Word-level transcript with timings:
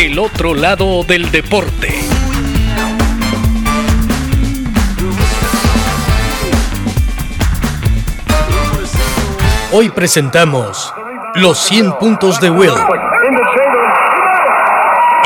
El 0.00 0.18
otro 0.18 0.54
lado 0.54 1.04
del 1.04 1.30
deporte. 1.30 1.92
Hoy 9.72 9.90
presentamos 9.90 10.94
los 11.34 11.58
100 11.58 11.98
puntos 11.98 12.40
de 12.40 12.48
Will. 12.48 12.72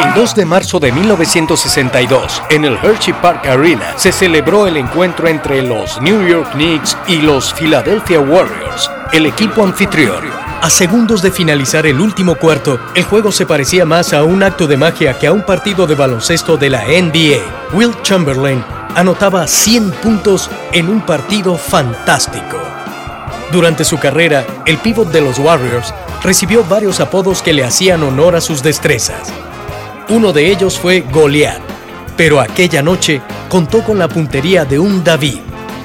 El 0.05 0.13
2 0.13 0.35
de 0.35 0.45
marzo 0.45 0.81
de 0.81 0.91
1962, 0.91 2.43
en 2.51 2.65
el 2.65 2.77
Hershey 2.77 3.15
Park 3.15 3.47
Arena, 3.47 3.93
se 3.95 4.11
celebró 4.11 4.67
el 4.67 4.77
encuentro 4.77 5.29
entre 5.29 5.63
los 5.63 6.03
New 6.03 6.27
York 6.27 6.51
Knicks 6.55 6.99
y 7.07 7.19
los 7.19 7.55
Philadelphia 7.55 8.19
Warriors, 8.19 8.91
el 9.13 9.27
equipo 9.27 9.63
anfitrión. 9.63 10.34
A 10.65 10.71
segundos 10.71 11.21
de 11.21 11.31
finalizar 11.31 11.85
el 11.85 12.01
último 12.01 12.37
cuarto, 12.37 12.81
el 12.95 13.05
juego 13.05 13.31
se 13.33 13.45
parecía 13.45 13.85
más 13.85 14.15
a 14.15 14.25
un 14.25 14.43
acto 14.43 14.67
de 14.67 14.79
magia 14.79 15.19
que 15.19 15.27
a 15.27 15.33
un 15.35 15.43
partido 15.43 15.87
de 15.87 15.95
baloncesto 15.95 16.57
de 16.57 16.71
la 16.71 16.85
NBA. 16.87 17.75
Will 17.75 17.93
Chamberlain 18.01 18.65
anotaba 18.95 19.47
100 19.47 19.91
puntos 19.91 20.49
en 20.73 20.89
un 20.89 21.03
partido 21.03 21.59
fantástico. 21.59 22.57
Durante 23.53 23.85
su 23.85 23.99
carrera, 23.99 24.47
el 24.65 24.79
pívot 24.79 25.13
de 25.13 25.21
los 25.21 25.39
Warriors 25.39 25.93
recibió 26.23 26.65
varios 26.65 26.99
apodos 26.99 27.43
que 27.43 27.53
le 27.53 27.63
hacían 27.63 28.03
honor 28.03 28.35
a 28.35 28.41
sus 28.41 28.63
destrezas. 28.63 29.31
Uno 30.09 30.33
de 30.33 30.51
ellos 30.51 30.79
fue 30.79 31.05
Goliat, 31.13 31.61
pero 32.17 32.41
aquella 32.41 32.81
noche 32.81 33.21
contó 33.51 33.85
con 33.85 33.99
la 33.99 34.09
puntería 34.09 34.65
de 34.65 34.79
un 34.79 35.05
David. 35.05 35.41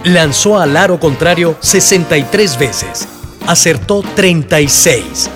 Lanzó 0.06 0.58
al 0.58 0.78
aro 0.78 1.02
contrario 1.02 1.58
63 1.60 2.58
veces, 2.58 3.19
acertó 3.50 4.04
36. 4.16 5.28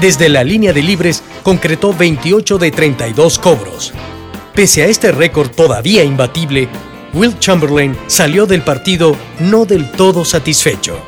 Desde 0.00 0.28
la 0.28 0.44
línea 0.44 0.72
de 0.72 0.80
libres 0.80 1.24
concretó 1.42 1.92
28 1.92 2.56
de 2.56 2.70
32 2.70 3.40
cobros. 3.40 3.92
Pese 4.54 4.84
a 4.84 4.86
este 4.86 5.10
récord 5.10 5.50
todavía 5.50 6.04
imbatible, 6.04 6.68
Will 7.14 7.36
Chamberlain 7.40 7.98
salió 8.06 8.46
del 8.46 8.62
partido 8.62 9.16
no 9.40 9.64
del 9.64 9.90
todo 9.90 10.24
satisfecho. 10.24 11.02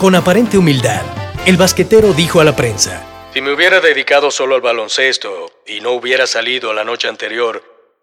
Con 0.00 0.16
aparente 0.16 0.58
humildad, 0.58 1.02
el 1.46 1.56
basquetero 1.56 2.12
dijo 2.12 2.40
a 2.40 2.44
la 2.44 2.56
prensa, 2.56 3.06
Si 3.32 3.40
me 3.40 3.52
hubiera 3.52 3.78
dedicado 3.78 4.32
solo 4.32 4.56
al 4.56 4.60
baloncesto 4.60 5.52
y 5.68 5.80
no 5.82 5.92
hubiera 5.92 6.26
salido 6.26 6.72
la 6.72 6.82
noche 6.82 7.06
anterior, 7.06 7.62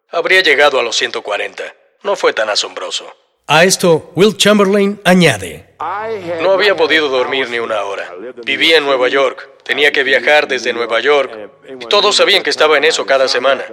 habría 0.09 0.41
llegado 0.41 0.79
a 0.79 0.83
los 0.83 0.95
140. 0.95 1.63
No 2.03 2.15
fue 2.15 2.31
tan 2.31 2.49
asombroso. 2.49 3.13
A 3.51 3.63
esto, 3.63 4.11
Will 4.13 4.37
Chamberlain 4.37 5.01
añade, 5.03 5.65
No 6.43 6.51
había 6.51 6.75
podido 6.75 7.09
dormir 7.09 7.49
ni 7.49 7.57
una 7.57 7.81
hora. 7.81 8.07
Vivía 8.45 8.77
en 8.77 8.85
Nueva 8.85 9.07
York. 9.07 9.49
Tenía 9.63 9.91
que 9.91 10.03
viajar 10.03 10.47
desde 10.47 10.71
Nueva 10.71 10.99
York. 10.99 11.31
Y 11.81 11.87
todos 11.87 12.15
sabían 12.15 12.43
que 12.43 12.51
estaba 12.51 12.77
en 12.77 12.83
eso 12.83 13.07
cada 13.07 13.27
semana. 13.27 13.63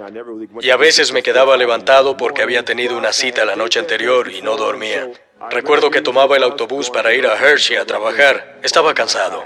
Y 0.61 0.71
a 0.71 0.77
veces 0.77 1.13
me 1.13 1.21
quedaba 1.21 1.55
levantado 1.57 2.17
porque 2.17 2.41
había 2.41 2.65
tenido 2.65 2.97
una 2.97 3.13
cita 3.13 3.45
la 3.45 3.55
noche 3.55 3.77
anterior 3.77 4.31
y 4.31 4.41
no 4.41 4.57
dormía. 4.57 5.11
Recuerdo 5.51 5.91
que 5.91 6.01
tomaba 6.01 6.37
el 6.37 6.43
autobús 6.43 6.89
para 6.89 7.13
ir 7.13 7.27
a 7.27 7.35
Hershey 7.35 7.77
a 7.77 7.85
trabajar. 7.85 8.57
Estaba 8.63 8.95
cansado. 8.95 9.43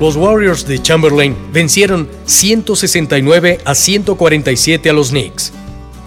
Los 0.00 0.16
Warriors 0.16 0.66
de 0.66 0.82
Chamberlain 0.82 1.36
vencieron 1.52 2.10
169 2.24 3.60
a 3.64 3.76
147 3.76 4.90
a 4.90 4.92
los 4.92 5.10
Knicks. 5.10 5.52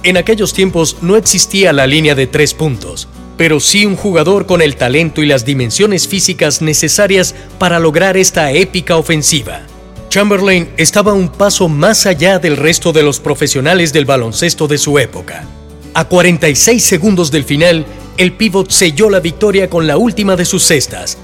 En 0.03 0.17
aquellos 0.17 0.53
tiempos 0.53 0.97
no 1.01 1.15
existía 1.15 1.71
la 1.71 1.87
línea 1.87 2.15
de 2.15 2.27
tres 2.27 2.53
puntos, 2.53 3.07
pero 3.41 3.59
sí 3.59 3.87
un 3.87 3.95
jugador 3.95 4.45
con 4.45 4.61
el 4.61 4.75
talento 4.75 5.23
y 5.23 5.25
las 5.25 5.45
dimensiones 5.45 6.07
físicas 6.07 6.61
necesarias 6.61 7.33
para 7.57 7.79
lograr 7.79 8.15
esta 8.15 8.51
épica 8.51 8.97
ofensiva. 8.97 9.61
Chamberlain 10.09 10.69
estaba 10.77 11.13
un 11.13 11.27
paso 11.27 11.67
más 11.67 12.05
allá 12.05 12.37
del 12.37 12.55
resto 12.55 12.93
de 12.93 13.01
los 13.01 13.19
profesionales 13.19 13.93
del 13.93 14.05
baloncesto 14.05 14.67
de 14.67 14.77
su 14.77 14.99
época. 14.99 15.43
A 15.95 16.03
46 16.03 16.83
segundos 16.83 17.31
del 17.31 17.43
final, 17.43 17.87
el 18.17 18.33
pívot 18.33 18.69
selló 18.69 19.09
la 19.09 19.19
victoria 19.19 19.71
con 19.71 19.87
la 19.87 19.97
última 19.97 20.35
de 20.35 20.45
sus 20.45 20.61
cestas, 20.61 21.17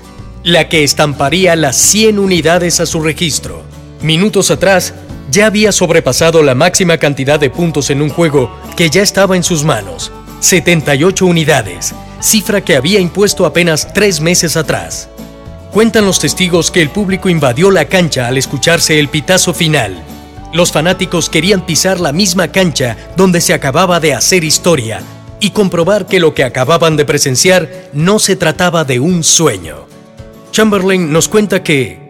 la 0.44 0.69
que 0.69 0.84
estamparía 0.84 1.56
las 1.56 1.78
100 1.78 2.18
unidades 2.18 2.80
a 2.80 2.88
su 2.88 3.00
registro. 3.00 3.62
Minutos 4.02 4.50
atrás, 4.50 4.96
ya 5.30 5.46
había 5.46 5.72
sobrepasado 5.72 6.42
la 6.42 6.56
máxima 6.56 6.97
cantidad 6.97 7.40
de 7.40 7.52
puntos 7.52 7.92
en 7.92 8.02
un 8.02 8.09
juego 8.09 8.59
que 8.75 8.90
ya 8.90 9.03
estaba 9.03 9.36
en 9.36 9.44
sus 9.44 9.63
manos, 9.63 10.12
78 10.40 11.24
unidades, 11.28 11.94
cifra 12.22 12.62
que 12.62 12.76
había 12.76 13.00
impuesto 13.00 13.46
apenas 13.46 13.94
tres 13.94 14.22
meses 14.22 14.58
atrás. 14.58 15.10
Cuentan 15.72 16.06
los 16.06 16.20
testigos 16.20 16.72
que 16.72 16.82
el 16.82 16.90
público 16.90 17.30
invadió 17.30 17.72
la 17.72 17.86
cancha 17.86 18.28
al 18.28 18.38
escucharse 18.38 19.00
el 19.00 19.10
pitazo 19.10 19.54
final. 19.54 20.04
Los 20.54 20.72
fanáticos 20.72 21.30
querían 21.30 21.66
pisar 21.66 22.00
la 22.00 22.12
misma 22.12 22.48
cancha 22.48 22.98
donde 23.16 23.42
se 23.42 23.54
acababa 23.54 24.00
de 24.00 24.14
hacer 24.14 24.44
historia 24.44 25.02
y 25.40 25.52
comprobar 25.52 26.08
que 26.08 26.20
lo 26.20 26.34
que 26.34 26.44
acababan 26.44 26.98
de 26.98 27.06
presenciar 27.06 27.70
no 27.94 28.18
se 28.18 28.36
trataba 28.36 28.84
de 28.84 29.00
un 29.00 29.24
sueño. 29.24 29.86
Chamberlain 30.52 31.12
nos 31.12 31.28
cuenta 31.28 31.62
que 31.62 32.06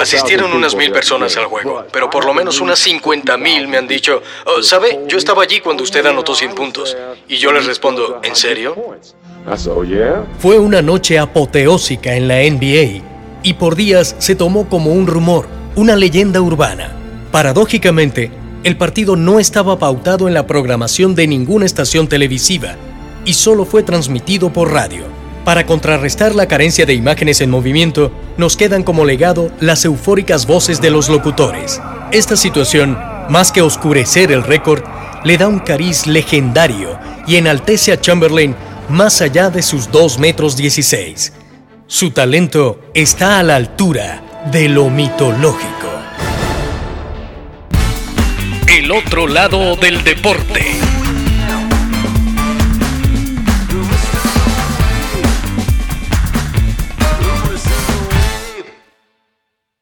Asistieron 0.00 0.52
unas 0.52 0.76
mil 0.76 0.92
personas 0.92 1.36
al 1.36 1.46
juego, 1.46 1.84
pero 1.92 2.08
por 2.08 2.24
lo 2.24 2.32
menos 2.32 2.60
unas 2.60 2.78
50 2.78 3.36
mil 3.36 3.66
me 3.66 3.76
han 3.76 3.88
dicho, 3.88 4.22
"Oh, 4.46 4.62
¿sabe? 4.62 5.00
Yo 5.08 5.18
estaba 5.18 5.42
allí 5.42 5.60
cuando 5.60 5.82
usted 5.82 6.04
anotó 6.06 6.34
100 6.34 6.54
puntos. 6.54 6.96
Y 7.26 7.36
yo 7.36 7.52
les 7.52 7.66
respondo, 7.66 8.20
¿en 8.22 8.36
serio? 8.36 8.76
fue 10.38 10.58
una 10.58 10.82
noche 10.82 11.18
apoteósica 11.18 12.14
en 12.14 12.28
la 12.28 12.42
NBA 12.42 13.02
y 13.42 13.54
por 13.54 13.76
días 13.76 14.14
se 14.18 14.34
tomó 14.34 14.68
como 14.68 14.92
un 14.92 15.06
rumor, 15.06 15.46
una 15.74 15.96
leyenda 15.96 16.40
urbana. 16.40 16.92
Paradójicamente, 17.32 18.30
el 18.64 18.76
partido 18.76 19.16
no 19.16 19.38
estaba 19.38 19.78
pautado 19.78 20.28
en 20.28 20.34
la 20.34 20.46
programación 20.46 21.14
de 21.14 21.26
ninguna 21.26 21.66
estación 21.66 22.08
televisiva 22.08 22.76
y 23.24 23.34
solo 23.34 23.64
fue 23.64 23.82
transmitido 23.82 24.52
por 24.52 24.72
radio. 24.72 25.17
Para 25.48 25.64
contrarrestar 25.64 26.34
la 26.34 26.46
carencia 26.46 26.84
de 26.84 26.92
imágenes 26.92 27.40
en 27.40 27.48
movimiento, 27.48 28.12
nos 28.36 28.54
quedan 28.54 28.82
como 28.82 29.06
legado 29.06 29.50
las 29.60 29.82
eufóricas 29.86 30.46
voces 30.46 30.82
de 30.82 30.90
los 30.90 31.08
locutores. 31.08 31.80
Esta 32.12 32.36
situación, 32.36 32.98
más 33.30 33.50
que 33.50 33.62
oscurecer 33.62 34.30
el 34.30 34.42
récord, 34.42 34.82
le 35.24 35.38
da 35.38 35.48
un 35.48 35.60
cariz 35.60 36.06
legendario 36.06 36.98
y 37.26 37.36
enaltece 37.36 37.92
a 37.92 37.98
Chamberlain 37.98 38.54
más 38.90 39.22
allá 39.22 39.48
de 39.48 39.62
sus 39.62 39.90
2 39.90 40.18
metros 40.18 40.54
16. 40.54 41.32
Su 41.86 42.10
talento 42.10 42.82
está 42.92 43.38
a 43.38 43.42
la 43.42 43.56
altura 43.56 44.42
de 44.52 44.68
lo 44.68 44.90
mitológico. 44.90 45.88
El 48.66 48.92
otro 48.92 49.26
lado 49.26 49.76
del 49.76 50.04
deporte. 50.04 50.97